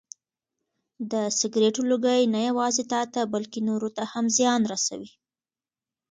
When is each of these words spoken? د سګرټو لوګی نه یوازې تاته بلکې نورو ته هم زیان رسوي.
د 1.11 1.13
سګرټو 1.39 1.81
لوګی 1.91 2.21
نه 2.33 2.39
یوازې 2.49 2.83
تاته 2.91 3.21
بلکې 3.33 3.59
نورو 3.69 3.89
ته 3.97 4.03
هم 4.11 4.25
زیان 4.37 4.61
رسوي. 4.73 5.11